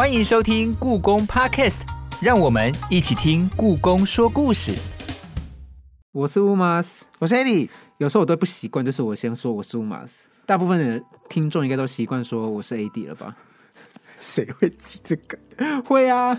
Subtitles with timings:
[0.00, 1.82] 欢迎收听故宫 Podcast，
[2.22, 4.72] 让我们一起听故宫说故事。
[6.10, 7.68] 我是乌马斯，我是 Eddie。
[7.98, 13.36] 有时候我都不习惯，就是我先说我是乌马斯，大部分的听众应该都习惯说我是 AD 了吧？
[14.18, 15.38] 谁会记这个？
[15.84, 16.34] 会啊，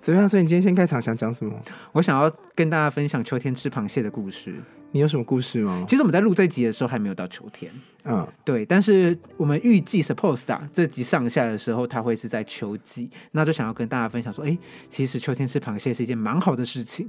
[0.00, 0.28] 怎么样？
[0.28, 1.56] 所以你今天先开场想讲什么？
[1.92, 4.60] 我想要跟大家分享秋天吃螃蟹的故事。
[4.92, 5.84] 你有什么故事吗？
[5.88, 7.72] 其实我们在录这集的时候还没有到秋天，
[8.04, 14.58] 嗯，对，但是我们预计 suppose 啊，这集上下的时候，它会是在秋季，那就想要跟大家分享说，哎，
[14.90, 17.08] 其实秋天吃螃蟹是一件蛮好的事情。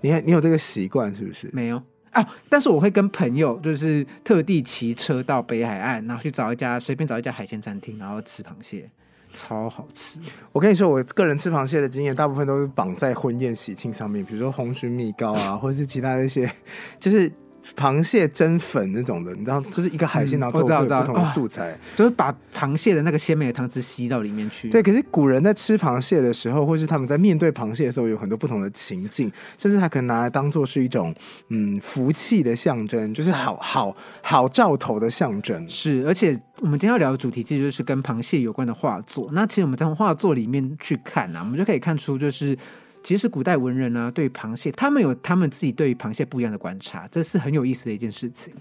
[0.00, 1.50] 你你有这个习惯是不是？
[1.52, 8.90] 没有啊，但是我会跟朋友就是特地骑车到北海岸，然后去找一家随便找一家海鲜餐厅，然后吃螃蟹。
[9.32, 10.18] 超好吃！
[10.52, 16.50] 我跟你说，我个人吃螃蟹的经验，大部分都是绑在婚宴喜庆上面，比如说红鲟米糕啊，或者是其他的一些，
[16.98, 17.30] 就是。
[17.76, 24.68] 螃蟹蒸粉那种的，你知道，就是一个海鲜，然后做不同的素材，就是把螃蟹的那个鲜美的汤汁吸到里面去。
[24.70, 31.14] 对，可是古人在吃螃蟹的时候，或是他们在面对螃蟹的时候，有很多不同的情境，甚至他可能拿来当做是一种
[31.48, 35.68] 嗯福气的象征，就是好好好兆头的象征。
[35.68, 39.28] 是，而且我们今天要聊的主题其实就是跟螃蟹有关的画作。
[39.32, 42.56] 那其实我们从画作里面去看啊，我们就可以看出就是。
[43.02, 48.54] 其实古代文人呢，对螃蟹，他们有他们自己对螃蟹不一样的观察，这是很有意思的一件事情。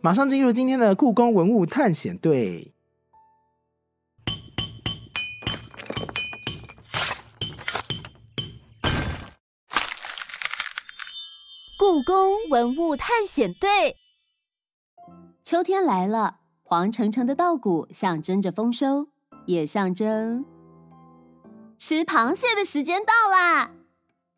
[0.00, 2.72] 马上进入今天的故宫文物探险队。
[11.78, 13.96] 故宫文物探险队。
[15.44, 19.08] 秋天来了，黄澄澄的稻谷象征着丰收，
[19.46, 20.44] 也象征
[21.78, 23.70] 吃螃蟹的时间到啦。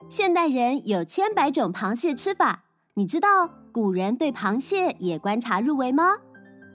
[0.08, 6.19] 现代人有千百种螃蟹吃法，你知道古人对螃蟹也观察入微吗？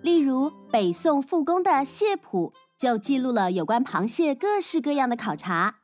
[0.01, 5.75] 例如北宋复工的《蟹谱》就记录了有关螃蟹各式各样的考察。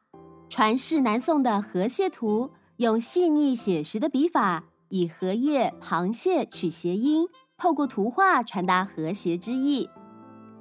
[0.49, 7.27] 传世南宋的《河蟹图》用细腻写实的笔法，以荷叶、螃蟹取谐音，
[7.57, 9.89] 透过图画传达和谐之意。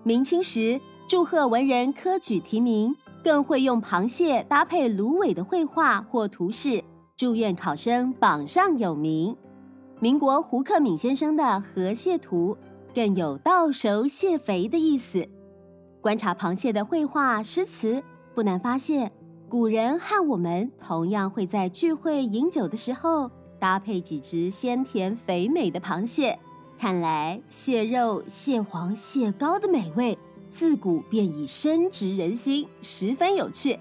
[0.02, 2.94] 明清时祝贺文人科举提名。
[3.24, 6.84] 更会用螃蟹搭配芦苇的绘画或图示，
[7.16, 9.34] 祝愿考生榜上有名。
[9.98, 12.54] 民国胡克敏先生的《河蟹图》
[12.94, 15.26] 更有到熟蟹肥的意思。
[16.02, 18.02] 观察螃蟹的绘画诗词，
[18.34, 19.10] 不难发现，
[19.48, 26.38] 古人和我们同样会在聚会饮酒的时候搭配几只鲜甜肥美的螃蟹。
[26.78, 30.18] 看来蟹肉、蟹黄、蟹膏的美味。
[30.56, 33.76] 自古便已深植人心，十分有趣。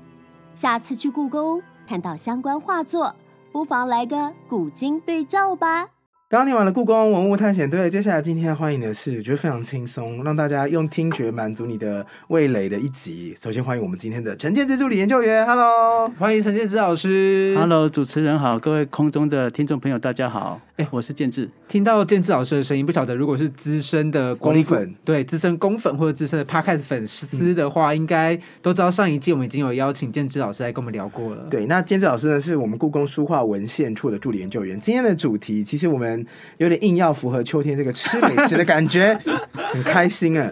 [0.56, 3.16] 下次去故宫看到相关画作，
[3.52, 5.88] 不妨来个古今对照吧。
[6.30, 13.38] 刚听完了故宫文物探险队，接下来今天要欢迎的是，我觉得非常轻松，让大家用听觉满足你的味蕾的一集。
[13.40, 21.48] 首先欢迎我们今天的陈建之助理研究员，Hello，欢迎陈建之老师，Hello，主持人好，各位空中的听众朋友大家好，哎，我是建志。
[21.68, 31.46] 听到建志老师的声音，不晓得如果是资深的公粉，对资深公粉或者资深的 Podcast 粉丝的话，应该都知道上一季我们已经有邀请建志老师来跟我们聊过了。
[31.48, 34.80] 对，那建志老师呢，是我们故宫书画文献处的助理研究员。
[34.82, 36.26] 今天的主题，其实我们。
[36.58, 39.18] 有点硬要符合秋天这个吃美食的感觉，
[39.74, 40.50] 很开心啊！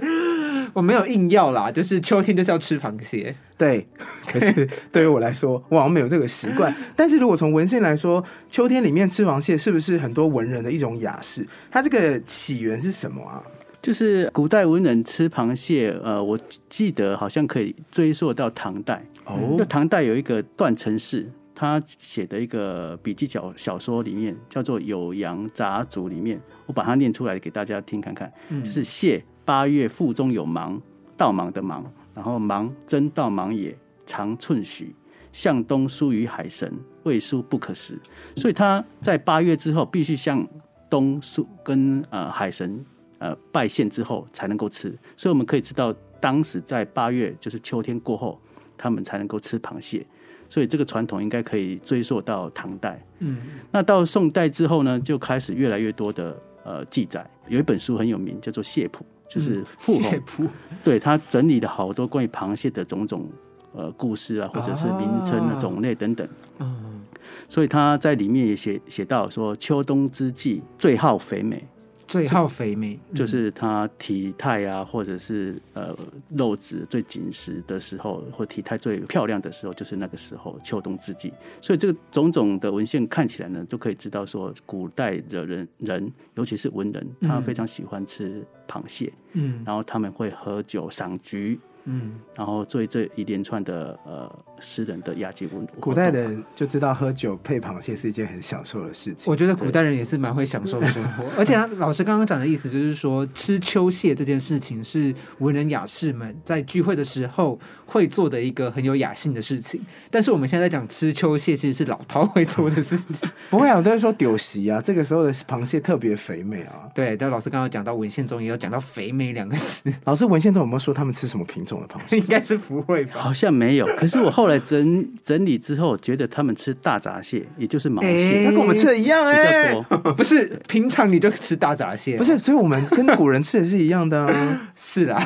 [0.74, 3.36] 我没有硬要啦，就是秋天就是要吃螃蟹。
[3.58, 3.88] 对，
[4.28, 6.74] 可是 对于我来说，我好像没有这个习惯。
[6.96, 11.46] 但是如果从文献来说，秋天里面吃螃蟹是不是很多文人的一种雅事？
[11.70, 13.42] 它这个起源是什么啊？
[13.82, 16.40] 就是古代文人吃螃蟹，呃，我
[16.70, 19.56] 记得好像可以追溯到唐代哦。
[19.58, 21.28] 就唐代有一个段成式。
[21.62, 28.34] 他写的一个笔记小小说里面叫做《酉阳杂俎》里面，我把它念出来给大家听看看。
[28.64, 30.82] 就是蟹八月腹中有芒，
[31.16, 31.86] 道芒的芒，
[32.16, 33.78] 然后芒真道芒也，
[34.08, 34.96] 长寸许，
[35.32, 36.74] 向东输于海神，
[37.04, 37.96] 未输不可食。
[38.36, 40.44] 所以他在八月之后必须向
[40.90, 42.84] 东输跟呃海神
[43.20, 44.98] 呃拜献之后才能够吃。
[45.16, 48.42] 所以我们可以知道，当时在八月就是秋天过后，
[48.76, 50.04] 他们才能够吃螃蟹。
[50.52, 53.02] 所以这个传统应该可以追溯到唐代。
[53.20, 53.38] 嗯，
[53.72, 57.26] 那到宋代之后呢，就开始越来越多的呃记载。
[57.48, 60.46] 有一本书很有名，叫做《蟹谱》，就是蟹谱。
[60.84, 63.30] 对他整理了好多关于螃蟹的种种
[63.74, 66.28] 呃故事啊，或者是名称的种类等等。
[66.60, 67.02] 嗯，
[67.48, 71.66] 所以他在里面也写写到说，秋冬之际最好肥美。
[72.12, 75.96] 最好肥美，就是它体态啊，或者是呃
[76.36, 81.32] 肉质最紧实的时候，或体态最漂亮的时候，就是那个时候秋冬之际。
[81.62, 95.68] 所以这个种种的文献看起来呢，就可以知道说，古代的人人，尤其是文人，他非常喜欢吃螃蟹，嗯，然后他们会喝酒赏菊，嗯，然后做这一连串的呃诗人的雅集文。
[95.80, 99.30] 古代的人就知道喝酒配螃蟹是一件很享受的事情。
[99.30, 109.82] 我觉得古代人也是蛮会享受生活， 而且老师刚刚讲的意思就是说，吃秋蟹这件事情是文人雅士们在聚会的时候会做的一个很有雅兴的事情。
[110.10, 113.30] 但是我们现在讲吃秋蟹，其实是老饕会做的事情。
[113.50, 116.88] 不会啊，都是说酒席啊，这个时候的螃蟹特别肥美啊。
[116.94, 119.92] 对，但老师刚刚讲到文献中也有讲到肥美两个字。
[120.04, 122.18] 老师文献中有没有说他们吃什么品种的螃蟹？
[122.22, 123.20] 应该是不会吧？
[123.20, 123.88] 好像没有。
[123.98, 130.14] 可是我后来整整理之后，觉得他们吃大闸蟹，也就是毛蟹，它跟我们吃的一样哎，比较多。
[130.14, 132.18] 不是平常你就吃大闸蟹？
[132.18, 134.62] 不是，所以我们跟古人吃的是一样的啊。
[134.76, 135.18] 是啦，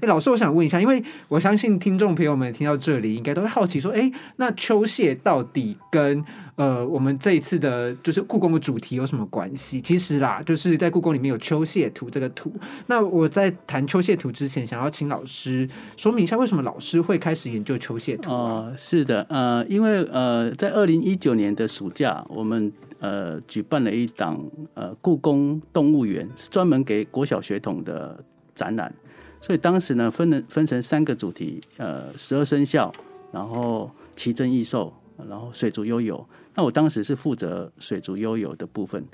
[0.00, 6.24] 哎，老师，我想问一下，因为我相信听众朋友们听到这里，应该都会好奇说，哎，那秋蟹到底跟
[6.56, 9.80] 呃我们这一次的就是故宫的主题有什么关系？
[9.80, 12.52] 其实啦，就是在故宫里面有秋蟹图这个图。
[12.86, 18.30] 那我在谈秋蟹图之前，想要请老师说明一下，为什么老师会开始研究秋蟹图？
[18.30, 22.70] 哦，是的，呃，因为呃，在二零一九年的暑假，我们
[23.00, 24.38] 呃举办了一档
[24.74, 28.22] 呃故宫动物园，是专门给国小学童的
[28.54, 28.92] 展览。
[29.40, 32.92] 所以当时呢，分了分成三个主题，呃，十二生肖，
[33.32, 34.92] 然后奇珍异兽，
[35.28, 36.24] 然后水族悠游。
[36.54, 39.04] 那我当时是负责水族悠游的部分。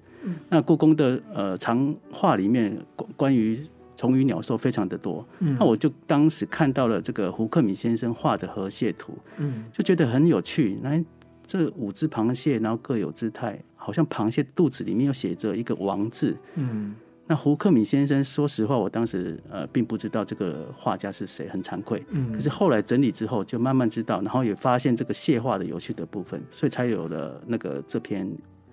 [0.48, 3.58] 那故宫的呃长画里面关关于
[3.96, 5.26] 虫鱼鸟兽非常的多。
[5.38, 10.78] 那我就当时看到了这个胡克敏先生画的河蟹图，嗯，就觉得很有趣。
[10.82, 11.02] 那
[11.46, 16.94] 这五只螃蟹，然后各有姿态，好像螃蟹肚子里面又写着一个王字，嗯。
[17.28, 22.02] 那胡克敏先生，说实话，我当时呃并不知道这个画家是谁，很惭愧。
[22.08, 22.32] 嗯。
[22.32, 28.26] 可是后来整理之后，就慢慢知道，然后也发现这个蟹画的有趣的部分，所以才有了那个这篇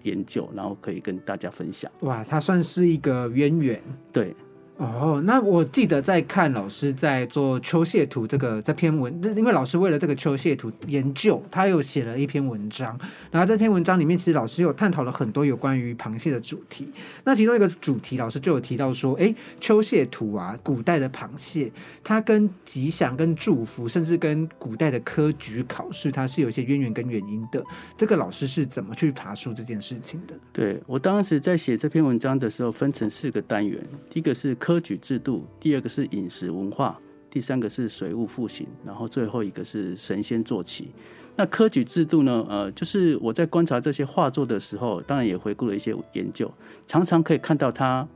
[0.04, 1.92] 研究，然后可以跟大家分享。
[2.00, 3.82] 哇，它算是一个渊源。
[4.14, 4.34] 对。
[4.78, 13.00] 哦，那我记得在看老师在做秋蟹图这个这篇文，因为老师为了这个秋蟹图研究，他又写了一篇文章。
[13.32, 16.90] 然后这篇文章里面，其实老师有探讨了很多有关于螃蟹的主题。
[17.24, 21.72] 那其中一个主题，老师就有提到说，哎，秋蟹图啊，古代的螃蟹，
[22.04, 27.64] 它跟吉祥、跟祝福，甚至跟古代的科举考试，它是有一些渊源跟原因的。
[27.96, 30.36] 这个老师是怎么去爬树这件事情的？
[30.52, 34.54] 对我当时在写这篇文章的时候，分成四个单元，第一个是。
[34.66, 40.90] 科举制度，第二个是饮食文化，第三个是水务复兴，然后最后一个是神仙坐骑。
[41.36, 42.44] 那科举制度呢？
[42.50, 46.52] 呃，就是我在观察这些画作的时候，当然也回顾了一些研究，
[46.88, 48.08] 常常可以看到它，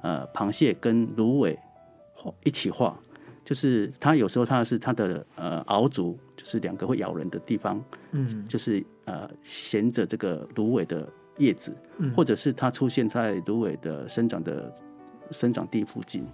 [0.00, 1.54] 呃，螃蟹跟芦苇
[2.42, 2.98] 一起画，
[3.44, 11.06] 就是它有时候它是它的呃螯足，就是两个会咬人的地方，嗯，就是呃衔着这个芦苇的
[11.36, 11.70] 叶子，
[12.16, 14.72] 或者是它出现在芦苇的生长的。
[15.30, 16.24] 生长地附近，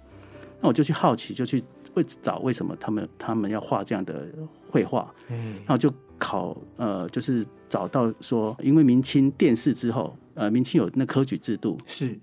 [0.61, 1.63] 那我就去好奇，就去
[1.93, 4.27] 为找为什么他们他们要画这样的
[4.69, 5.13] 绘画。
[5.29, 12.17] 嗯，那我就考呃，就是找到说，因为明清殿试之后，呃，明清有那科举制度，是。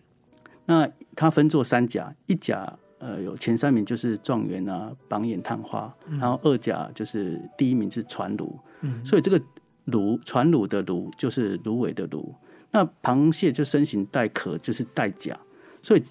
[0.64, 9.40] 那它分作三甲，一甲呃有前三名就是状元啊、榜眼探花，然后二甲就是第一名是传儒，嗯，所以这个
[9.86, 12.34] 卢传卢的卢就是芦苇的芦，
[12.70, 15.38] 那螃蟹就身形带壳，就是带甲，
[15.82, 16.02] 所以。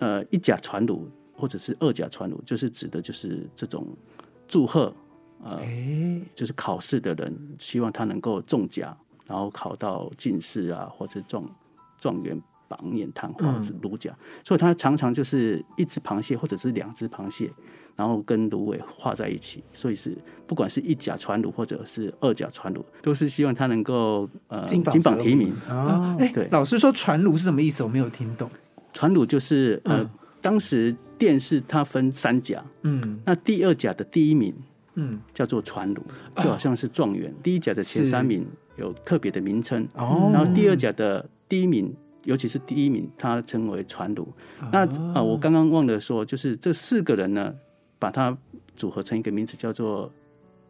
[0.00, 3.86] 呃，一甲传鲁或者是二甲传鲁，就是指的就是这种
[4.48, 4.92] 祝贺，
[5.44, 5.60] 呃，
[6.34, 8.96] 就是考试的人希望他能够中甲，
[9.26, 11.44] 然后考到进士啊，或者状
[11.98, 17.50] 状元、榜眼、探花子、卢甲，所以他常常就是一只螃蟹或者是两只螃蟹，
[17.94, 26.16] 然后跟芦苇画在一起，所以是不管是一甲传鲁或者是二甲传鲁，都是希望他能够呃金榜题名啊。
[26.32, 27.82] 对，老师说传鲁是什么意思？
[27.82, 28.50] 我没有听懂。
[29.00, 30.06] 传鲁就是呃，
[30.42, 34.54] 当时殿试它分三甲，嗯，那第二甲的第一名，
[34.92, 36.02] 嗯，叫做传鲁，
[36.36, 44.28] 就好像是状元；第一甲的前三名有特别的名称，哦，然后第二甲的第一名，尤其是第一名，它称为传鲁。
[44.70, 47.54] 那啊，我刚刚忘了说，就是这四个人呢，
[47.98, 48.36] 把它
[48.76, 50.12] 组合成一个名字，叫做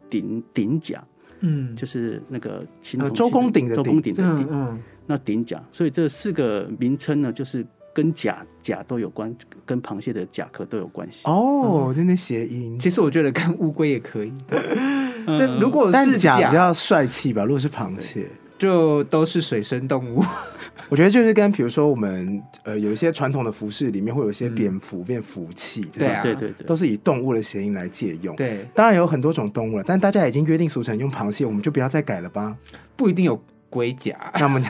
[0.09, 1.05] 鼎鼎甲，
[1.41, 2.65] 嗯，就是那个
[3.13, 7.67] 周公鼎的周公鼎的鼎，嗯，那鼎甲，所以这四个名称呢，就是。
[7.93, 11.27] 跟甲甲都有关，跟螃蟹的甲壳都有关系。
[11.27, 12.77] 哦，真的谐音。
[12.79, 14.33] 其实我觉得跟乌龟也可以。
[15.25, 18.25] 但如果是甲比较帅气吧，如果是螃蟹，
[18.57, 20.23] 就都是水生动物。
[20.89, 28.35] 我觉得就是跟比如说我们呃有一些传统的服饰里面会有一些蝙蝠变福气，对啊，对对对，都是以动物的谐音来借用。
[28.35, 32.55] 对，当然有很多种动物了，但大家已经约定俗成用螃蟹，我们就不要再改了吧？
[32.95, 33.41] 不一定有。
[33.71, 34.63] 龟甲，那我们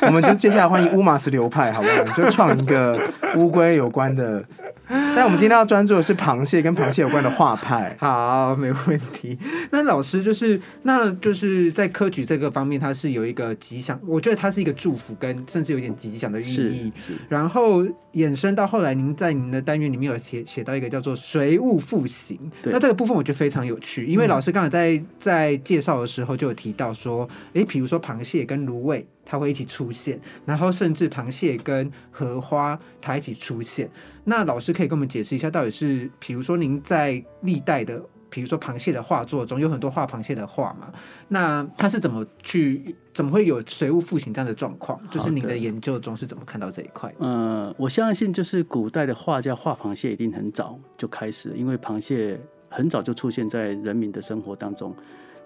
[0.00, 2.04] 我们就接下来欢迎乌马斯流派，好不好？
[2.16, 2.98] 就创一个
[3.36, 4.42] 乌龟有关的
[4.88, 7.96] 但我们今天要专注的是螃蟹跟螃蟹有关的画派。
[8.00, 9.38] 好，没问题。
[9.70, 16.92] 那老师就是，那就是在科举这个方面，它是有一个吉祥，我觉得它是一个祝福，跟甚至有点吉祥的寓意。
[17.28, 22.38] 然后衍生到后来，您在您的单元里面有写写到一个叫做“随物复形”。
[22.64, 29.06] 那这个部分我觉得非常有趣，因为老师刚才在在介绍的时候就有提到说，哎，比如说螃蟹跟芦苇。
[29.26, 33.90] 它会一起出现，然后甚至螃蟹跟荷花它一起出现。
[34.24, 40.92] 那老师可以跟我们解释一下，到底是，比如说您在历代的，比如说螃蟹的画作中，有很多画螃蟹的画嘛？
[41.28, 45.00] 那它是怎么去，怎么会有水物复形这样的状况？
[45.10, 47.12] 就是您的研究中是怎么看到这一块？
[47.18, 54.94] 呃，我相信就是古代的画家画螃蟹一定很早就开始，因为螃蟹很早就出现在人民的生活当中。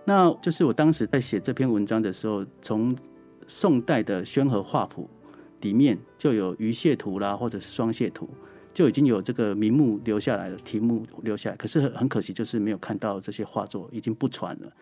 [0.07, 2.97] 那就是我当时在写这篇文章的时候，从
[3.47, 5.09] 宋代的宣和画谱
[5.61, 8.29] 里面就有鱼蟹图啦，或者是双蟹图，
[8.73, 11.57] 就已经有这个名目留下来了，题目留下来。
[11.57, 14.73] 可是很可惜，就是没有看到这些画作，已经不传了。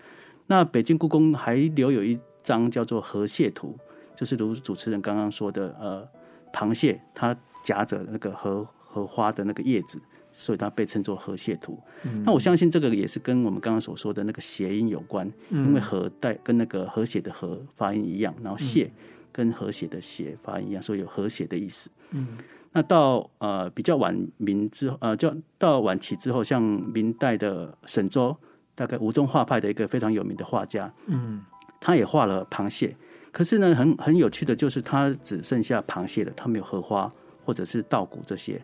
[0.46, 3.76] 那北京故宫还留有一张叫做河蟹图，
[4.14, 6.08] 就是如主持人刚刚说的，呃，
[6.52, 10.00] 螃蟹它夹着那个荷荷花的那个叶子。
[10.38, 11.76] 所以它被称作河蟹图。
[12.24, 18.88] 那我相信这个也是跟我们刚刚所说的那个谐音有关，因为河带跟那个和谐的和发音一样，然后蟹
[19.32, 21.90] 跟和谐的谐发音一样，所以有和谐的意思。
[22.12, 22.38] 嗯，
[22.72, 28.36] 那到呃比较晚明之后，呃，就到晚期之后，像明代的沈周，
[28.76, 31.42] 大概吴中画派的一个非常有名的画家，嗯，
[31.80, 32.96] 他也画了螃蟹，
[33.32, 37.10] 可是呢，很很有趣的就是他只剩下螃蟹了，他没有荷花。
[37.48, 38.62] 或者是稻谷这些，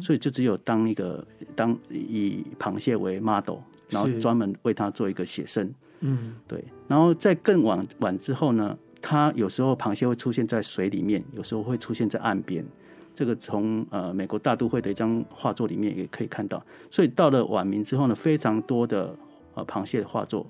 [0.00, 1.22] 所以就只有当一个
[1.54, 3.58] 当以螃蟹为 model，
[3.90, 5.70] 然后专门为它做一个写生。
[6.00, 6.64] 嗯，对。
[6.88, 12.64] 然后在更晚晚之后呢，它有时候螃蟹会出现在水里面，有时候会出现在岸边。
[13.12, 16.64] 这个从呃美国大都会的一张画作里面也可以看到。
[16.90, 19.14] 所以到了晚明之后呢，非常多的
[19.52, 20.46] 呃螃蟹的画作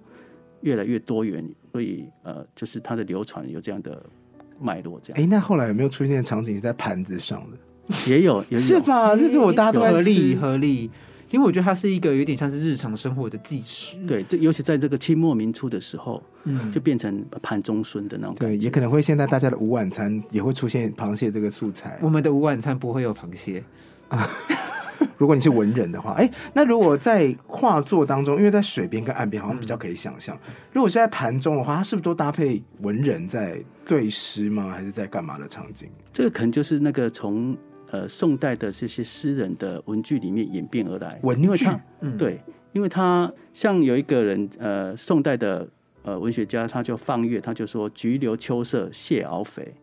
[0.60, 4.00] 越来越多元，所以呃就是它的流传有这样的
[4.60, 5.00] 脉络。
[5.02, 5.20] 这样。
[5.20, 7.58] 哎，那后来有没有出现场景是在盘子上的？
[8.08, 9.16] 也有，也是吧？
[9.16, 10.90] 这是我大家都合力合力，
[11.30, 13.96] 因为我觉得它是一个有点像是日常生活的纪实。
[14.06, 18.34] 对，这尤其在这个清末明初的时候，嗯，就变成盘中孙的那种。
[18.38, 21.98] 对，也可能会现在大家的午晚餐也会出现螃蟹这个素材。
[22.02, 23.62] 我们的午晚餐不会有螃蟹
[24.08, 24.28] 啊。
[25.18, 30.36] 如果你是文人的话，哎，那如果在画作当中，因为在水边跟岸边好像比较可以想象。
[30.72, 34.70] 如果是在盘中的话，它是不是都搭配文人在对诗吗？
[34.70, 35.88] 还是在干嘛的场景？
[36.12, 37.56] 这个可能就是那个从。
[37.92, 41.66] 呃，宋代的这些诗人的文句里面演变而来，文句，
[42.16, 42.40] 对，
[42.72, 45.68] 因为他像有一个人，呃，宋代的
[46.02, 49.74] 呃文学家，他就放月，他就说“菊留秋色蟹螯肥”，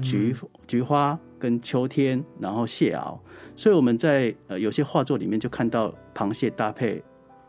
[0.00, 0.34] 菊
[0.66, 3.18] 菊花跟秋天，然后蟹螯，
[3.54, 7.04] 所以我们在呃有些画作里面就看到螃蟹搭配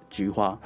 [0.09, 0.59] 菊花，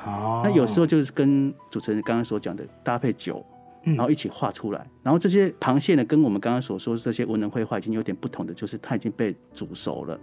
[0.43, 3.45] 那有时候就是跟主持人刚刚所讲的搭配酒。
[3.83, 10.17] 然后一起画出来，然后这些螃蟹呢，跟我们刚刚所说这些文人绘画已经有点不同的，就是它已经被煮熟了，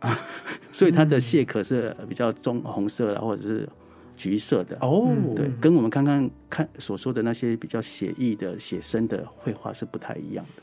[0.00, 0.18] 啊，
[0.72, 3.68] 所以它的蟹壳是比较棕红色的或者是
[4.16, 10.62] 橘色的哦，对，跟我们刚刚看所说的那些比较写意的写生的绘画是不太一样的。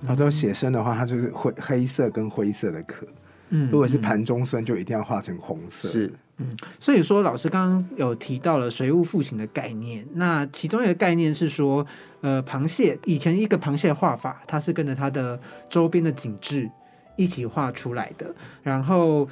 [0.00, 3.06] 然后都写生的话，它就是灰黑色跟灰色的壳，
[3.50, 5.88] 嗯，如果是盘中生，就一定要画成红色。
[5.88, 6.12] 是。
[6.40, 6.46] 嗯，
[6.80, 11.86] 所以说老师刚刚有提到了水物复形的概念，那其中一个概念是说，
[12.22, 16.68] 呃，螃蟹以前一个螃蟹画法，它是跟着它的周边的景致
[17.16, 19.28] 一起画出来的，然后。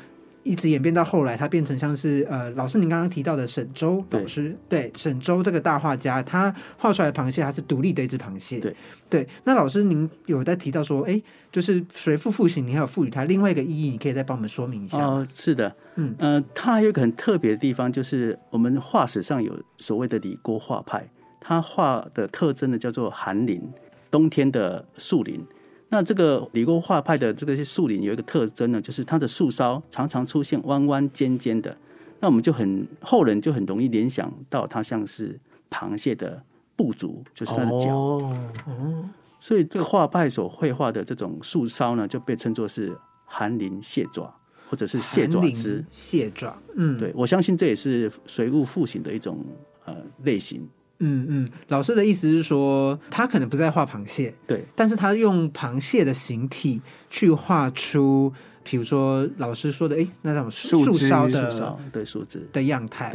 [0.49, 8.59] 一直演变到后来，它变成像是呃，老师您刚刚提到的沈周老师，对沈周这个大画家，他画出来的螃蟹，它是独立的一只螃蟹。
[8.59, 8.75] 对
[9.11, 11.21] 对，那老师您有在提到说，哎，
[11.53, 14.99] 就是随父复形，你还有赋予它另外一个意义，你可以再帮我们说明一下。
[14.99, 21.07] 哦，是的，嗯呃，它还有一个很特别的地方，就是我们画史上有所谓的李郭画派，
[21.39, 23.63] 他画的特征呢叫做寒林，
[24.11, 25.45] 冬天的树林。
[25.91, 31.75] 那这个李郭画派的这个树林有一个特征呢，就是它的树梢常常出现弯弯尖尖的，
[32.21, 35.41] 那我们就很后人就很容易联想到它像是
[35.71, 36.43] 螃蟹的
[36.77, 37.95] 步足，就是它的脚。
[37.95, 39.09] 哦，
[39.41, 44.31] 所以这个画派所绘画的这种树梢呢，就被称作是寒林蟹爪，
[44.69, 45.83] 或者是蟹爪枝。
[45.91, 49.39] 蟹爪，嗯，对我相信这也是随物复形的一种
[49.87, 50.69] 呃类型。
[51.01, 58.33] 嗯嗯，老师的意思是说，他可能不在画螃蟹，对，但是他用螃蟹的形体去画出，
[58.65, 62.49] 比如说老师说的，哎，那种树梢的对树枝。
[62.53, 63.15] 的样态，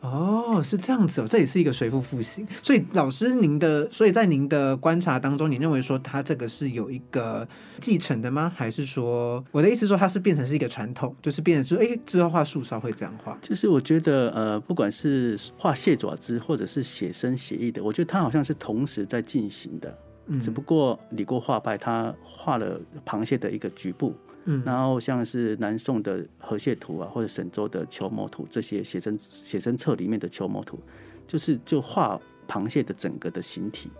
[0.00, 2.46] 哦，是这样子哦，这也是一个随父复兴。
[2.62, 7.46] 所以老师您的，所以在您的观察当中，你认为说他这个是有一个
[7.80, 8.50] 继承的吗？
[8.56, 13.36] 还是说我的意思说它是变成是一个传统，就是变成说，哎，之后画树梢会这样画？
[13.42, 19.98] 就是我觉得，呃，不管是画蟹爪子或者是写生写意的，我觉得它好像是同时在进行的。
[20.28, 24.14] 嗯，只不过李过画派他画了螃蟹的一个局部。
[24.44, 30.78] 嗯，然后像是南宋的河蟹图啊，或者沈周的球模图这些写真写真册里面的球模图，
[31.26, 33.90] 就是就画螃蟹的整个的形体，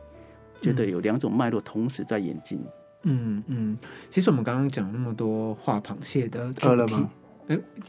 [0.60, 2.58] 觉得有两种脉络同时在演进。
[3.02, 3.78] 嗯嗯，
[4.10, 7.06] 其实我们刚刚讲那么多画螃蟹的主题。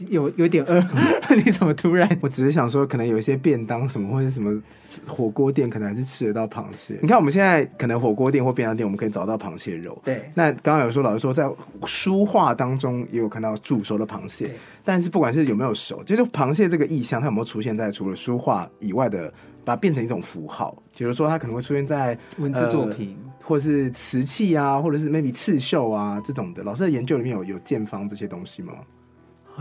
[0.09, 0.81] 有有点饿，
[1.35, 2.17] 你怎么突然？
[2.21, 4.61] 我只是想说，可能有一些便当什么或者什么
[5.05, 6.97] 火锅店，可能还是吃得到螃蟹。
[7.01, 9.99] 你看我们现在可能火锅店或便当店，我们可以找到螃蟹肉。
[10.03, 10.31] 对。
[10.33, 11.49] 那刚刚有说老师说，在
[11.85, 14.51] 书画当中也有看到煮熟的螃蟹，
[14.83, 19.31] 但是不管是有没有熟，就是螃蟹这个意象，它有没有出现在除了书画以外的，
[19.63, 20.75] 把它变成一种符号？
[20.97, 26.63] 比如说，它可能会出现在文字作品，或者是瓷器啊，或者是 maybe 刺绣啊这种的。
[26.63, 28.73] 老师的研究里面有有见方这些东西吗？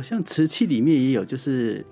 [0.01, 1.85] 好像瓷器里面也有，就是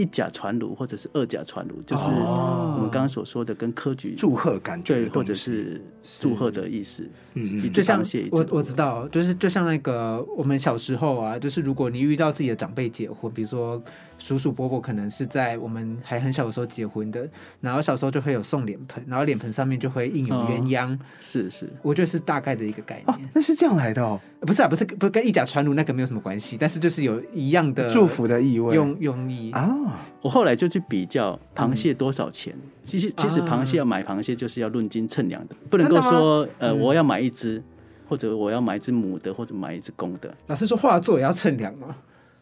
[0.00, 5.80] 一甲传炉或者是二甲传炉，就是我们刚刚所说的跟科举祝贺感觉，对，或者是
[6.18, 7.08] 祝贺的意思。
[7.34, 13.82] 嗯，就像我我知道，就是就像那个我们小时候啊，就是如果你遇到自己的长辈结婚，比如说。
[14.22, 17.26] 叔叔伯伯可能是在我们还很小的时候结婚的，
[17.58, 23.30] 然后小时候就会有送脸盆，然后脸盆上面就会印有鸳鸯，是是，我觉得是大概的一个概念。
[23.32, 29.74] 那是这样来的哦，不是啊，不是不是跟一甲传炉那个没有什么关系，但是就是有一样的祝福的意味，用用意啊。
[30.22, 32.54] 我后来就去比较螃蟹多少钱，
[32.84, 37.62] 其实其实螃蟹要买螃蟹就是要论斤称量的，不能够说呃我要买一只，
[38.08, 40.34] 或者我要买一只母的，或者买一只公的。
[40.46, 41.96] 老师说画作也要称量吗？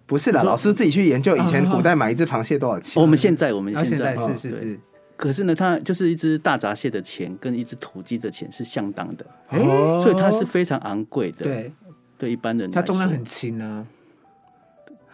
[0.06, 3.00] 不是的，老师自己去研究以前古代买一只螃蟹多少钱。
[3.00, 4.80] 我们现在我们现在是是是，
[5.16, 9.26] 可是呢，它就是一只大闸蟹的钱跟一只土鸡的钱是相当的，
[10.00, 11.44] 所以它是非常昂贵的。
[11.44, 11.72] 对，
[12.16, 13.86] 对一般人，它重量很轻啊，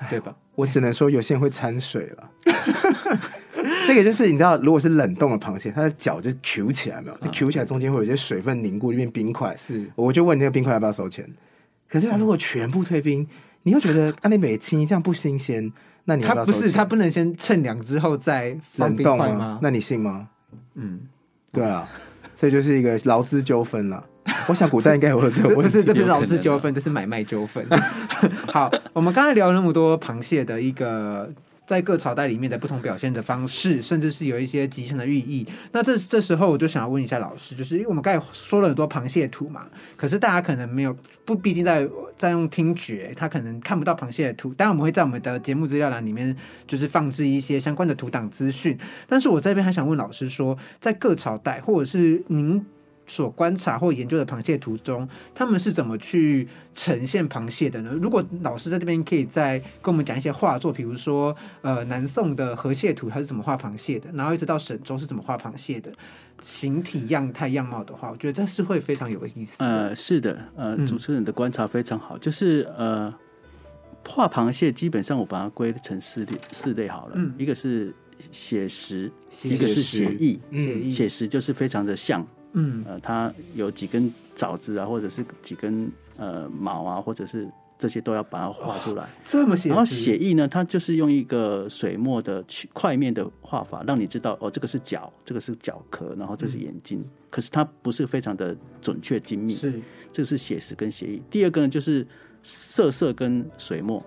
[0.09, 0.35] 对吧？
[0.55, 2.31] 我只能说有些人会掺水了。
[3.87, 9.57] 这个就是你知道，如果是冷冻的螃蟹，它的脚就 Q 起来没有？Q 起来中间会有一些水分凝固，变冰块。
[9.57, 11.29] 是，我就问那个冰块要不要收钱？
[11.89, 13.27] 可是它如果全部退冰。
[13.67, 15.73] 你又觉得安利美清这样不新鲜？
[16.05, 19.59] 那你他不是他不能先称量之后再冷冻吗？
[19.63, 20.29] 那你信吗？
[20.75, 21.01] 嗯，
[21.51, 21.89] 对啊，
[22.37, 24.05] 这就是一个劳资纠纷了。
[24.49, 27.67] 我想古代应该有这个，不是这不是劳资纠纷，这是买卖纠纷。
[28.55, 31.29] 好，我们刚才聊了那么多螃蟹的一个。
[31.67, 35.47] 在各朝代里面的不同表现的方式，甚至是有一些集成的寓意。
[35.73, 39.63] 那这这时候我就想要问一下老师，就是因为我们刚才说了很多螃蟹图嘛，
[39.97, 41.89] 可是大家可能没有不，毕竟在
[42.19, 44.53] 在用听觉，他可能看不到螃蟹的图。
[44.53, 46.37] 当然我们会在我们的节目资料栏里面
[46.67, 48.79] 就是放置一些相关的图档资讯。
[49.09, 52.65] 但是我这边还想问老师说，在各朝代或者是您。
[53.07, 57.93] 所观察或研究的螃蟹图中，他们是怎么去呈现螃蟹的呢？
[58.01, 65.93] 如果老师在这边可以再跟我们讲一些画作，比如说呃南宋的河蟹图，它是怎么画螃蟹的，然后一直到沈周是怎么画螃蟹的？
[66.43, 69.63] 形体样态样貌的话，我觉得这是会非常有意思。
[69.65, 73.15] 呃，是的，呃，主持人的观察非常好，就是呃
[74.07, 77.95] 画螃蟹基本上我把它归成四类，四类好了，一个是
[78.31, 79.11] 写实，
[79.45, 80.91] 一个是写意，写意。
[80.91, 82.27] 写实就是非常的像。
[82.55, 89.09] 嗯，呃，它有几根爪子啊，或者是几根呃毛啊，或者是这些都要把它画出来。
[89.23, 97.05] 这么写，然后写意呢，它就是用一个水墨的块面的画法，让你知道哦，这个是脚，这个是脚壳，然后这是眼睛。
[97.29, 99.57] 可是它不是非常的准确精密。
[99.57, 99.73] 是，
[100.13, 101.21] 这个是写实跟写意。
[101.29, 102.07] 第二个呢，就是
[102.45, 104.01] 色色跟水墨，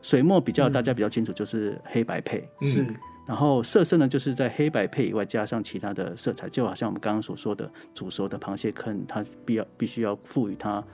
[0.00, 2.48] 水墨比较大家比较清楚，就是黑白配。
[2.60, 2.86] 是。
[3.32, 10.84] 然后色色呢，就是在黑白配以外加上其他的色彩，就好像我们刚刚所说的煮熟的螃蟹坑，它必要必须要赋予它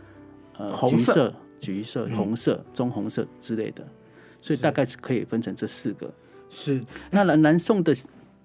[0.57, 3.85] 呃橘色、橘色、红色、棕红色之类的，
[4.41, 6.15] 所以大概是可以分成这四个。
[6.49, 7.93] 是那南南宋的。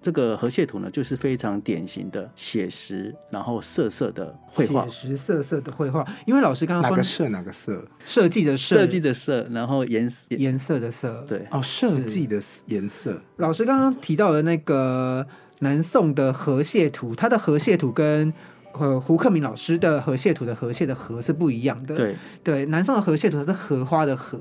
[0.04, 4.86] 这个河蟹图呢，就是非常典型的写实，然后色色的绘画。
[4.86, 7.82] 写实色色的绘画，因为老师刚刚说哪个色哪个色？
[8.04, 11.24] 设计的设计的色，然后颜颜色的色。
[11.26, 13.18] 对哦，设计的颜色。
[13.36, 15.26] 老师刚刚提到的那个
[15.60, 18.30] 南宋的河蟹图，它的河蟹图跟。
[18.76, 21.94] 和胡克明老师的河蟹图的河蟹的河是不一样的。
[21.94, 24.38] 对对，南宋的河蟹图它是荷花的荷，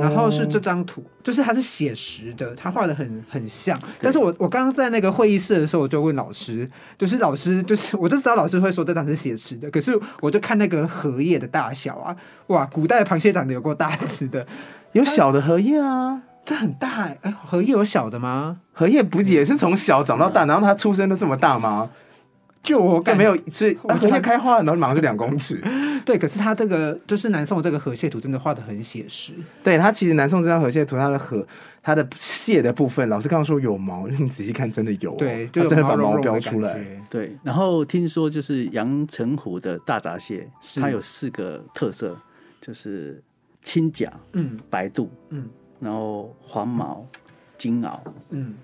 [0.00, 3.78] 然后是这张图，就是它是写实的，他画的很很像。
[4.00, 12.16] 但是我我刚刚在那个会议室的时候，我就问老师，就是老师就是我就知道老师会说这张是写实的，可是我就看那个荷叶的大小啊，
[12.46, 14.46] 哇，古代的螃蟹长得有够大只的，
[14.92, 16.22] 有小的荷叶啊。
[16.46, 18.58] 这很大哎，荷叶有小的吗？
[18.74, 21.88] 荷叶不也是从小长到大，然后它出生都这么大吗？
[22.64, 25.62] 就我感没有，所以荷叶开花，然后马上就两公尺。
[26.04, 29.34] 对，可是它这个就是南宋这个河蟹图，真的画的很写实。
[29.62, 31.46] 对，它其实南宋这张河蟹图，它的河
[31.82, 35.14] 它的蟹的部分，老师刚刚说有毛，你仔细看，真的有。
[35.16, 36.80] 对，就真的把毛标出来。
[37.10, 42.16] 对，然后听说就是阳澄湖的大闸蟹，它有四个特色，
[42.62, 43.22] 就是
[43.62, 45.46] 青甲、嗯，白肚，嗯，
[45.80, 47.06] 然后黄毛、
[47.58, 47.98] 金螯，
[48.30, 48.54] 嗯。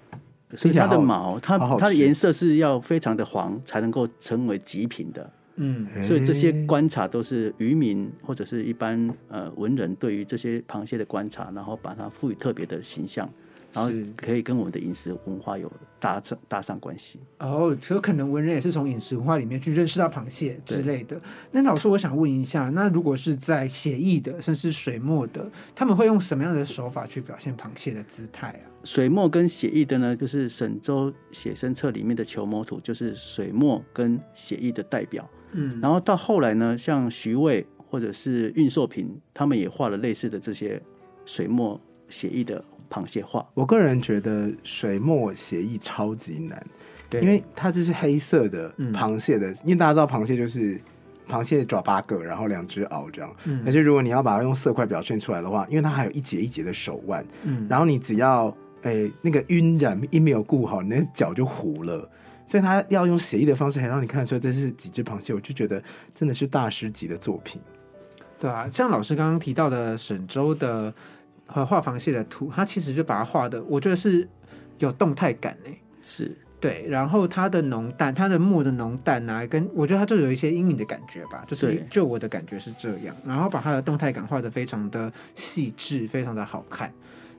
[0.57, 5.31] 所以它的毛，它它的颜色是要非常的黄，才能够成为极品的。
[5.57, 13.29] 嗯，所以这些观察都是渔民或者是一般呃文人对于这些螃蟹的观察，然后把它赋予特别的形象。
[13.73, 17.21] 然后可以跟我们的饮食文化有搭上搭上关系。
[17.39, 21.21] 哦，所以可能文人也是从饮食文化里面去认识到螃蟹之类的。
[21.51, 28.67] 那老师，我想问一下，那如果是在写意的，甚至水墨的，他们会用什么样的手法去表现螃蟹的姿态啊？
[28.83, 35.29] 水墨跟写意的呢，就是沈周写生册里面的求魔图，就是水墨跟写意的代表。
[35.53, 40.81] 嗯，然后到后来呢，像徐渭或者是运寿平，他们也画了类似的这些
[41.25, 41.79] 水墨
[42.09, 42.65] 写意的。
[42.91, 46.67] 螃蟹画，我个人觉得水墨写意超级难，
[47.09, 50.81] 对，因为它这是黑色的螃蟹的，因为大家知道螃蟹就是
[51.29, 53.63] 螃蟹爪八个，然后两只螯这样，嗯。
[53.65, 62.09] 而且如果你要把它用色块表现出来的话，因为它还有一节一节的手腕，嗯，然后你只要诶那个晕染一没有顾好，你的脚就糊了，
[62.45, 65.81] 所以他要用写意的方式，还让你看得出来这是几只螃蟹，我就觉得
[66.13, 67.63] 真的是大师级的作品，
[68.41, 70.93] 对啊，像老师刚刚提到的沈周的。
[71.53, 74.29] 和画螃蟹的图，它其实就把它画的，我觉得是
[74.79, 76.87] 有动态感诶，是对。
[76.89, 83.15] 然后它的浓淡，它的墨的浓淡啊，跟我觉得它就有一些阴影的感觉吧，就是就我的感觉是这样。
[83.27, 86.93] 然后把它的动态感画的非常的细致，非常的好看。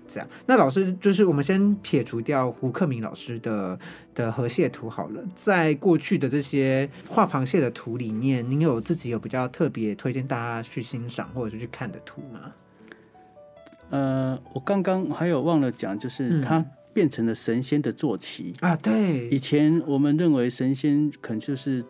[0.10, 3.80] 这样，那老师就是我们先撇除掉胡克明老师的
[4.14, 12.52] 的河蟹图好了，在过去的这些画螃蟹的图里面，您有自己有比较特别推荐大家去欣赏或者是去看的图吗？
[13.92, 18.76] 呃，我刚刚还有忘了讲，就是它变成了神仙的坐骑啊。
[18.78, 21.84] 对，以前我们认为神仙可能就是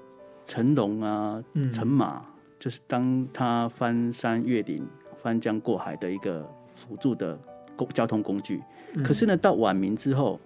[0.44, 2.22] 乘龙啊、乘马，
[2.60, 4.86] 就是当他翻山越岭、
[5.22, 7.40] 翻江过海的一个辅助的
[7.76, 8.62] 公交通工具。
[9.04, 10.38] 可是呢，到晚明之后。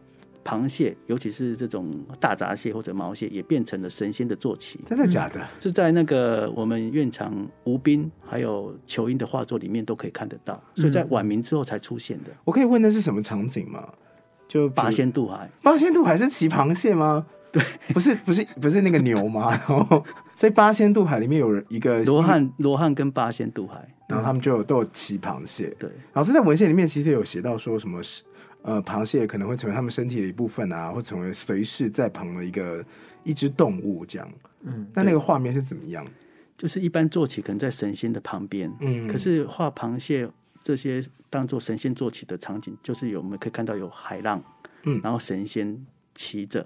[0.46, 4.80] 螃蟹，尤其是这种大闸蟹或者毛蟹，也变成了神仙的坐骑。
[4.86, 5.42] 真的假的？
[5.60, 12.30] 是在那个我们院长吴斌还有裘英的画作里面都可以看得到，所以在晚明之后才出现的。
[12.44, 13.90] 我可以问的是什么场景吗？
[14.48, 15.50] 就八仙渡海。
[15.64, 17.26] 八仙渡海是骑螃蟹吗？
[17.52, 19.50] 对，不是，不是，不是那个牛吗？
[19.50, 20.04] 然后，
[20.36, 23.76] 所以八仙渡海里面有一个罗汉，罗汉跟八仙渡海，
[24.10, 25.74] 然后他们就有都有骑螃蟹。
[25.80, 28.22] 对，老师在文献里面其实有写到说什么是。
[28.66, 32.84] 呃，螃蟹可能会成为他们身体的一部分啊，或成为随侍在旁的一个
[33.24, 34.28] 一只动物这样。
[34.62, 36.04] 嗯，那那个画面是怎么样？
[36.58, 40.28] 就是一般坐骑可能在神仙的旁边，嗯，可是画螃蟹
[40.64, 41.00] 这些
[41.30, 44.44] 当做神仙坐骑的场景，就是有我们可以看到有海浪，
[44.84, 46.66] 嗯，然后神仙骑着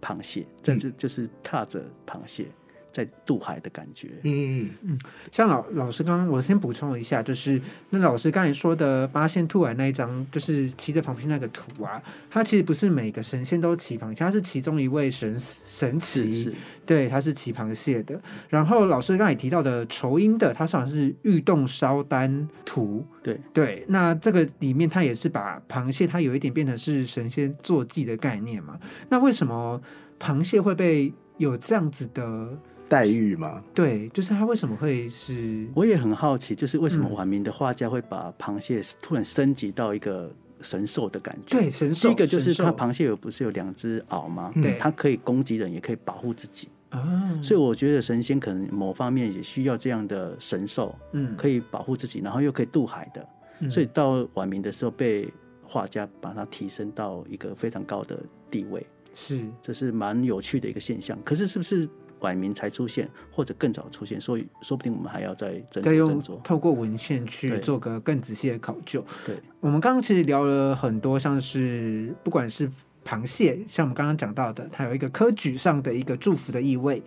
[0.00, 2.46] 螃蟹，甚至就是踏着螃蟹。
[2.92, 4.98] 在渡海的感觉，嗯嗯嗯，
[5.30, 16.52] 像老老师刚刚我先补充一下，就是那老师刚才说的八仙渡海那一张，就是骑着旁边那个图啊，它其实不是每个神仙都骑螃蟹，它是其中一位神神骑，
[16.84, 18.20] 对，它是骑螃蟹的。
[18.48, 28.78] 然后老师刚才提到的仇英的，它好像是玉洞烧丹图，对对，那这个里面它也是把螃蟹，它有一点变成是神仙坐骑的概念嘛？
[29.08, 29.80] 那为什么
[30.18, 32.58] 螃蟹会被有这样子的？
[32.90, 33.62] 待遇吗？
[33.72, 35.64] 对，就是他为什么会是？
[35.74, 40.28] 我也很好奇，就是为什么晚明的画家会把螃蟹突然升级到一个
[40.60, 41.56] 神兽的感觉？
[41.56, 42.08] 对，神兽。
[42.08, 44.52] 第一个就是它螃蟹有不是有两只螯吗？
[44.60, 47.40] 对，它可以攻击人，也可以保护自己啊。
[47.40, 53.70] 所以我觉得神仙可能某方面也需要这样的神兽，嗯，可以保护自己，然后又可以渡海的。
[53.70, 58.18] 所以到晚明的时候，被画家把它提升到一个非常高的
[58.50, 58.84] 地位。
[59.14, 61.16] 是，这是蛮有趣的一个现象。
[61.24, 61.88] 可是是不是？
[62.20, 69.04] 晚明才出现，或者更早出现，所以说不定我们还要再斟酌斟酌，透过文献去做个更仔细的考究。
[69.26, 72.70] 对，我们刚刚其实聊了很多，像是不管是
[73.04, 77.02] 螃蟹，像我们刚刚讲到的，它有一个科举上的一个祝福的意味。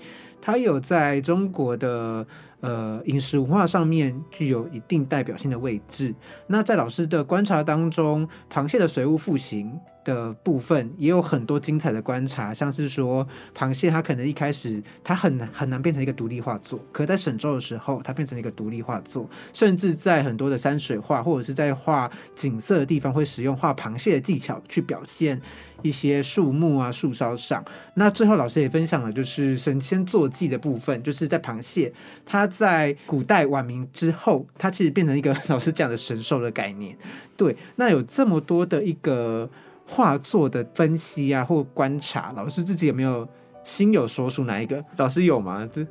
[0.46, 2.28] 它有在中国的
[2.60, 6.14] 呃饮食文化上面具有一定代表性的位置。
[6.48, 9.80] 那在老师的观察当中，螃蟹的水物复形。
[10.04, 13.26] 的部分也有很多精彩的观察，像是说
[13.56, 25.42] 螃蟹它可能一开始它很难很难变成一个独立画作，可在沈周的时候它变成了一个独立画作，甚至在很多的山水画或者是在画景色的地方会使用画螃蟹的技巧去表现
[25.84, 27.64] 一些树木啊树梢上。
[27.94, 31.94] 那最后老师也分享了就是神仙坐骑的部分，就是在螃蟹
[32.26, 36.98] 它在古代晚明之后，它其实变成一个 老师讲的神兽的概念。
[37.38, 39.50] 对，那有这么多的一个。
[39.86, 43.28] 画作的分析啊，或观察，老师自己有没有
[43.66, 44.46] 心有所属？
[44.46, 45.70] 哪一个老师有吗？
[45.76, 45.86] 这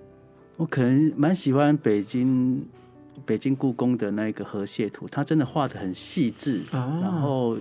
[0.56, 2.66] 我可能蛮喜欢北京
[3.26, 7.58] 北京故宫的那个河蟹图，它真的画的很细致，然后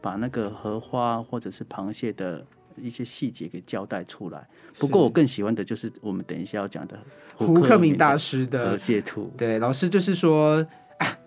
[0.00, 2.44] 把那个荷花或者是螃蟹的
[2.82, 4.46] 一些细节给交代出来。
[4.78, 6.98] 不过我更喜欢的就是我们等一下要讲的
[7.36, 9.32] 胡克明大师的河蟹图。
[9.36, 10.66] 对，老师就是说。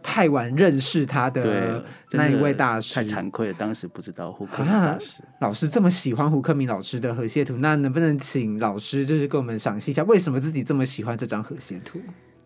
[0.03, 5.23] 太晚认识他的那一位大师，太惭愧了，当时不知道胡克明大师。
[5.39, 11.99] 老师这么喜欢胡克明老师的河蟹图，那能不能请老师就是给我们赏析一下，为什么自己这么喜欢这张河蟹图？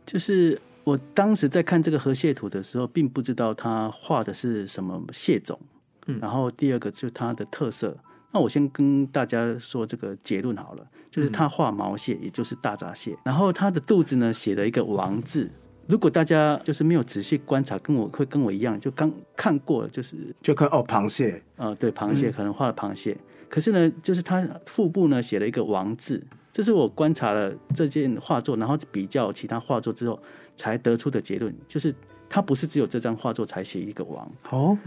[0.05, 5.59] 就是我当时在看这个河蟹图的时候，并不知道他画的是什么蟹种。
[6.05, 7.97] 嗯，然后第二个就是它的特色。
[8.31, 15.49] 那我先跟大家说这个结论好了，就是他画毛蟹，也就是大闸蟹，然后他的肚子呢写了一个王字。
[15.87, 20.17] 如果大家就是没有仔细观察，跟我会跟我一样，就刚看过，就是。
[20.41, 30.21] 就看哦，螃蟹，呃，对，螃蟹可能画了螃蟹，可是呢，就是它腹部呢写了一个王字，这是我观察了这件画作，然后比较其他画作之后
[30.57, 31.95] 才得出的结论，就是
[32.27, 34.29] 它不是只有这张画作才写一个王。
[34.49, 34.77] 哦，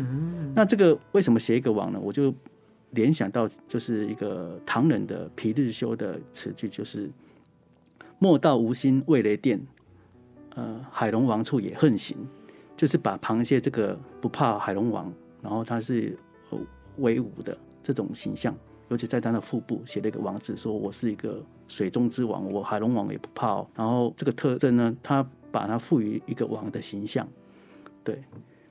[0.55, 1.99] 那这个为什么写一个王呢？
[1.99, 2.35] 我就
[2.91, 7.11] 联想到就是一个唐人的皮日休的词句，就是
[8.19, 9.61] 莫道无心为雷电。
[10.57, 12.17] 呃，海龙王处也横行，
[12.77, 16.19] 就是把螃蟹这个不怕海龙王，然后它是
[16.99, 18.53] 威武的这种形象，
[18.89, 23.65] 尤其在它的腹部写了一个王字，说我是一个水中之王，我海龙王也不怕。
[23.77, 27.27] 然后这个特征呢，他把它赋予一个王的形象。
[28.03, 28.21] 对，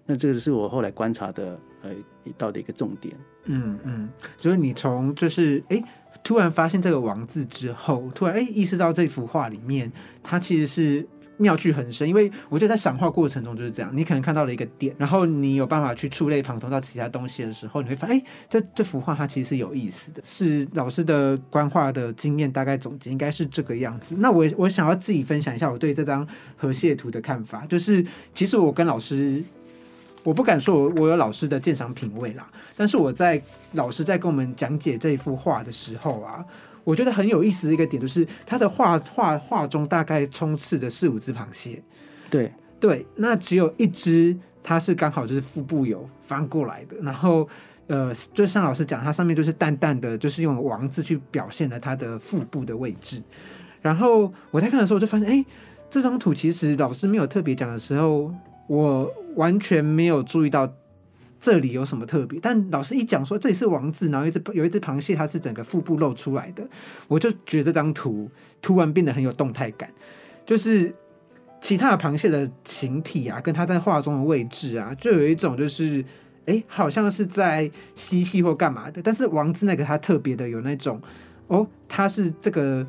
[0.10, 1.92] 那这个是我后来观察的呃
[2.36, 3.16] 到的一个重点。
[3.46, 5.80] 嗯嗯，就是你从就是哎，
[6.24, 9.92] 突然发现这个王字之后，突然哎意识到这幅画里面
[10.24, 11.08] 它其实是。
[11.42, 20.22] 妙趣很深，因为我觉得在赏画过程中就是这样，你可能看到了一个点，然后你有办法去触类旁通到其他东西的时候，你会发现，哎，这这幅画它其实是有意思的。
[20.26, 24.18] 是老师的观画的经验大概总结应该是这个样子。
[24.20, 29.42] 那我我想要自己分享一下我对这张河蟹图的看法，就是其实我跟老师，
[30.24, 33.42] 我不敢说我我有老师的鉴赏品味啦，但是我在
[33.74, 36.44] 老师在跟我们讲解这一幅画的时候啊。
[36.86, 41.84] 我觉得很有意思的一个点，就是他的画画画中大概充斥着四五只螃蟹，
[42.32, 47.48] 对对，那只有一只，它是刚好就是腹部有翻过来的，然后
[47.86, 53.22] 呃，就像老师讲，它上面就是淡淡的，就是用王字去表现了它的腹部的位置。
[53.84, 55.46] 然后我在看的时候，我就发现，哎，
[55.92, 58.34] 这张图其实老师没有特别讲的时候，
[58.70, 60.72] 我完全没有注意到。
[61.42, 62.38] 这里有什么特别？
[62.42, 66.68] 但老师一讲说这里是王字，然后一只有一只螃蟹，它是整个腹部露出来的，
[67.08, 68.30] 我就觉得这张图
[68.62, 69.90] 突然变得很有动态感。
[70.46, 70.94] 就是
[71.62, 76.04] 其他的螃蟹的形体啊，跟它在画中的位置啊，就有一种就是
[76.46, 79.02] 哎，好像是在嬉戏或干嘛的。
[79.02, 81.02] 但是王字那个它特别的有那种
[81.48, 82.86] 哦，它是这个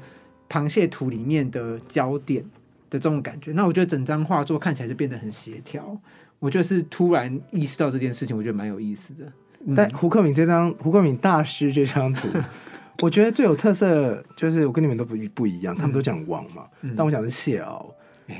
[0.48, 2.44] 螃蟹图里面的焦点
[2.90, 3.52] 的这种感觉。
[3.52, 5.98] 那我觉得整张画作看起来就变得很协调。
[6.38, 9.30] 我就是突然意识到这件事情，我觉得蛮有意思的。
[9.76, 12.28] 但胡克敏这张胡克敏大师这张图，
[13.02, 17.84] 我觉得最有特色就是我跟你们都不不一样，他们都讲王嘛，但我讲的是蟹螯，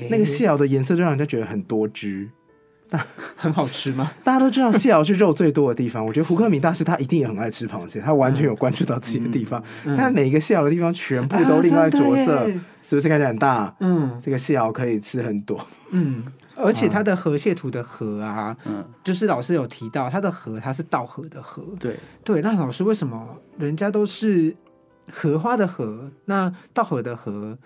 [0.09, 2.27] 那个蟹螯的颜色就让人家觉得很多汁，
[2.91, 4.11] 那很好吃吗？
[4.25, 9.63] 大家都知道蟹螯是肉最多的地方，我觉得胡克敏大师他一定也很爱吃螃蟹，他完全有关注到自己的地方，
[9.97, 12.47] 他每一个蟹螯的地方全部都另外着色，
[12.83, 13.75] 是不是看起来很大？
[13.81, 16.25] 嗯，这个蟹螯可以吃很多，嗯。
[16.63, 22.43] 而且它的河蟹图的河啊，嗯，就是老师有提到，它的河它是稻荷的河，对对。
[22.43, 23.27] 那老师为什么
[23.57, 24.55] 人家都是
[25.11, 27.57] 荷花的荷，那稻荷的河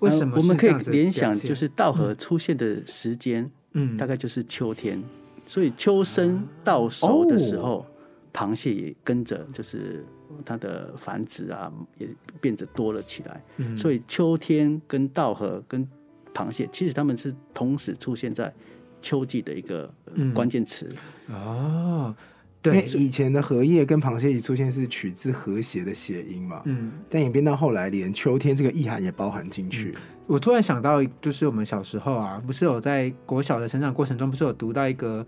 [0.00, 0.36] 为什么？
[0.36, 3.50] 我们可以联想，就是稻荷出现的时间，嗯，
[3.98, 5.02] 大概就是秋天，
[5.46, 7.86] 所以秋生到熟的时候，
[8.32, 10.04] 螃蟹也跟着就是
[10.44, 12.08] 它的繁殖啊，也
[12.40, 13.42] 变得多了起来。
[13.56, 13.76] 嗯。
[13.76, 15.88] 所以秋天跟稻荷跟
[16.34, 18.52] 螃蟹其实它们是同时出现在
[19.00, 19.92] 秋季的一个
[20.34, 20.88] 关键词。
[21.28, 22.14] 哦。
[22.62, 29.92] 对因为以前的荷叶跟螃蟹一起出现是取自和谐的谐音嘛，嗯，但演变到后来，连秋天这个意涵也包含进去。
[30.26, 35.26] 我突然想到，就是我们小时候啊，不是有在国小的成长过程中，不是有读到一个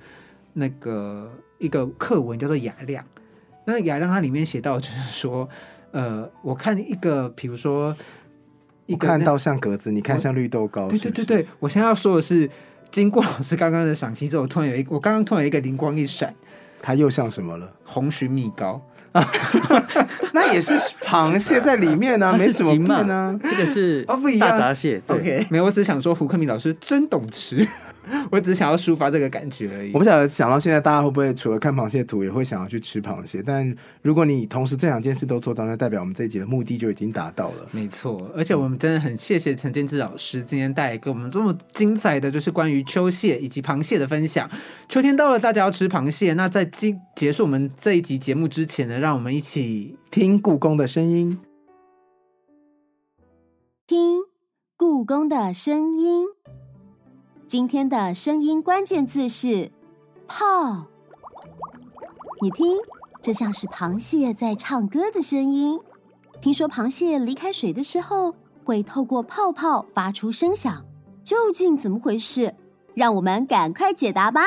[0.52, 3.04] 那个一个课文叫做《雅量》。
[3.66, 5.48] 那《雅量》它里面写到，就是说，
[5.90, 7.94] 呃，我看一个，比如说
[8.86, 12.48] 一个看到像格子，你看像绿豆糕，对是是对对对，我现在要说的是，
[12.90, 16.34] 经过老师刚刚的赏析之后，我突然有一，我刚刚突然有一个灵光一闪，
[16.80, 17.72] 它又像什么了？
[17.84, 18.80] 红鲟蜜糕。
[20.34, 23.38] 那也是螃蟹在里面呢、它没什么变啊。
[23.42, 24.50] 这个是哦不一样。
[24.50, 25.16] 大闸蟹，对。
[25.16, 27.66] OK，没有，我只想说胡克明老师真懂吃，
[28.30, 29.98] 我只是想要抒发这个感觉而已我。
[29.98, 33.42] 不晓得想到现在，大家会不会除了看螃蟹图，也会想要去吃螃蟹？
[33.42, 37.66] 但如果你同时这两件事都做到，那代表我们这一集的目的就已经达到了。
[37.70, 44.48] 没错，而且我们真的很谢谢陈建志老师今天带来给我们这么精彩的，就是关于秋蟹以及螃蟹的分享。
[44.88, 46.34] 秋天到了，大家要吃螃蟹。
[46.34, 51.38] 那在今结束我们这一集节目之前呢，让我们一起听故宫的声音，
[53.86, 54.20] 听
[54.76, 56.33] 故宫的声音。
[57.54, 59.70] 今天的声音关键字是
[60.26, 60.88] “泡”。
[62.42, 62.78] 你听，
[63.22, 65.78] 这像是螃蟹在唱歌的声音。
[66.40, 70.84] 听说螃蟹离开水的时候会透过泡泡发出声响，
[71.22, 72.56] 究竟怎么回事？
[72.92, 74.40] 让我们赶快解答吧。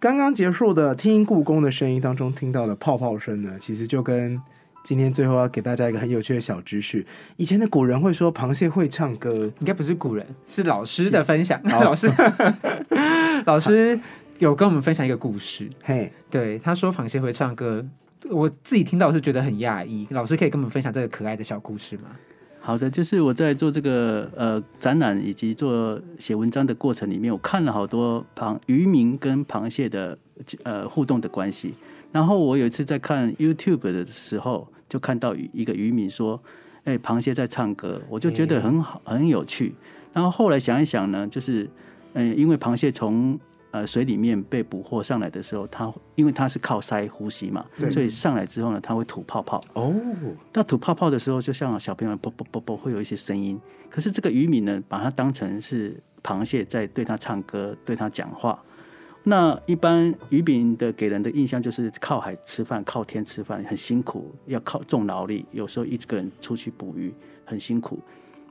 [0.00, 4.40] 刚刚结束的听故宫的声音当中听到的泡泡声呢，其实就跟
[4.84, 7.04] 今天最后要给大家一个很有趣的小知识。
[7.36, 11.60] 以前的古人会说螃蟹会唱歌，应该不是古人，是老师的分享。
[11.64, 12.10] 老师，
[13.46, 13.98] 老师
[14.38, 15.68] 有跟我们分享一个故事。
[15.82, 17.84] 嘿，对，他说螃蟹会唱歌，
[18.28, 20.06] 我自己听到是觉得很讶异。
[20.10, 22.10] 老师可以跟我们分享这个可爱的小故事吗？
[22.60, 30.16] 好的，就是我在做这个呃展览以及做写文章的过程里面，我看了好多螃渔民跟螃蟹的
[30.62, 31.74] 呃互动的关系。
[32.12, 36.40] 然后我有一次在看 YouTube 的时候，就看到一个渔民说
[36.84, 39.74] ：“哎，螃蟹在唱歌。”我就觉得很好，很有趣。
[40.12, 41.64] 然后后来想一想呢，就是
[42.12, 49.64] 嗯、呃因为螃蟹从呃水里面被捕获上来的时候，它因为它是靠鳃呼吸嘛，所以上来之后呢，它会吐泡泡。
[49.72, 49.94] 哦，
[50.52, 53.58] 那吐泡泡的时候，就像小朋友啵啵啵啵会有一些声音。
[53.88, 58.62] 可是这个渔民呢，把它当成是螃蟹在对它唱歌、对它讲话。
[59.24, 67.12] 那一般渔民的给人的印象就是靠海吃饭、靠天吃饭，很辛苦，要靠重劳力，有时候一个人出去捕鱼
[67.44, 68.00] 很辛苦。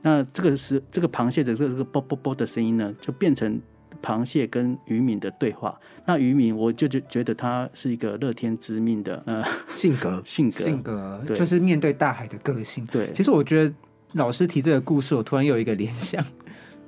[0.00, 3.60] 那这个是这个螃蟹的这个这个啵啵啵的声音呢，就变成
[4.02, 5.78] 螃蟹跟渔民的对话。
[6.06, 12.84] 那渔民我就就觉得他是一个乐天知命的呃性格 性格，性格对就是面对大海的个性。
[12.86, 13.74] 对，其实我觉得
[14.14, 16.24] 老师提这个故事，我突然有一个联想，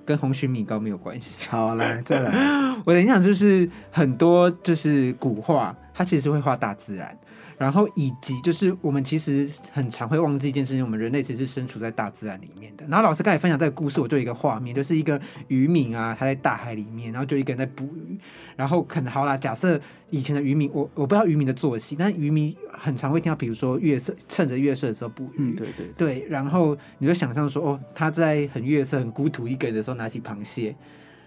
[0.05, 1.37] 跟红曲米糕没有关系。
[1.51, 2.33] 好，来再来，
[2.85, 7.17] 我的印象就是很多就是古画，它其实会画大自然，
[7.57, 12.85] 然后以及就是我们其实很常会忘记一件事情，我们人类其实是身处在大自然里面的。
[12.89, 18.19] 然后老师刚才分享这个故事，我就有一个画面，就是一个渔民啊，他在大海里面，然后就一个人在捕鱼，
[18.57, 25.87] 然后可能好啦，假设以前的渔民，我我不知道渔民的作息，但渔民很常会听到，比如说月色，趁着月色的时候捕鱼，嗯，对对。
[25.97, 30.75] 对，然后你就想象说，哦，他在很月色、很孤独一个人的时候，拿起螃蟹，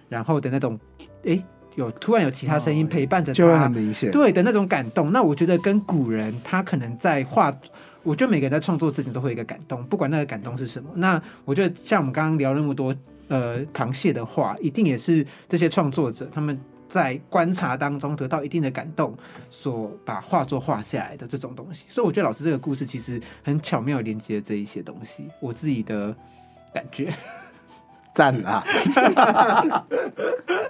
[0.09, 0.79] 然后的那种，
[1.23, 1.43] 诶，
[1.77, 4.11] 有突然有其他声音哦陪伴着就会很，明显。
[4.11, 5.13] 对的那种感动。
[5.13, 7.55] 那我觉得跟古人他可能在画，
[8.03, 10.89] 我觉得每个人在创作之前都会有一个感动，不管那个感动是什么。
[10.95, 12.93] 那我觉得像我们刚刚聊那么多，
[13.29, 16.59] 呃，螃蟹的话，一定也是这些创作者他们。
[16.89, 19.13] 在观察当中得到一定的感动，
[19.49, 26.15] 所把画作画下来的这种东西，所以我觉得老师这个故事其实很巧妙连接了这一些东西，我自己的
[26.73, 27.13] 感觉。
[28.15, 28.63] 赞啊！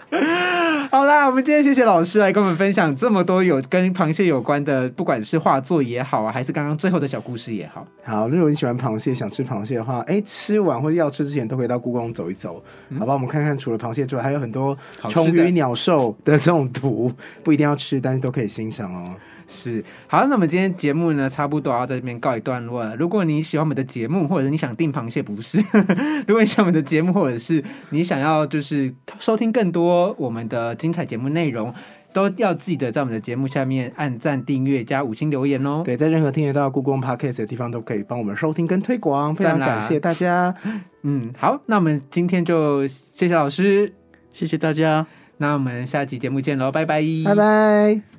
[0.89, 7.85] 好啦，我们今天谢谢老师来跟我们分享这么多有跟螃蟹有关的，不管是画作也好啊，还是刚刚最后的小故事也好。
[8.05, 12.63] 好，如果你喜欢螃蟹，想吃螃蟹的话，哎，吃完或者要吃之前，都可以到故宫走一走，
[12.97, 13.13] 好吧？
[13.13, 14.77] 我们看看除了螃蟹之外，还有很多
[15.09, 17.11] 虫鱼、鸟兽的这种图，
[17.43, 19.13] 不一定要吃，但是都可以欣赏哦。
[19.47, 22.95] 是，好，那我们今天节目呢，差不多要在这边告一段落了。
[22.97, 25.57] 如果你喜欢我们的节目，或者是你想订螃蟹，不是？
[26.27, 31.73] 如果你喜欢我们的节目，或者是你想要就是收听更多我们的精彩节目内容，
[32.11, 35.81] 都要记得在我们的节目下面按赞、订阅、加五星留言哦。
[35.85, 40.53] 对，在任何听得到故宫 Podcast 的地方，都可以帮我们收听跟推广，非常感谢大家。
[41.03, 43.93] 嗯，好，那我们今天就谢谢老师，
[44.33, 45.07] 谢谢大家。
[45.37, 48.16] 那我们下期节目见喽，拜拜，拜拜。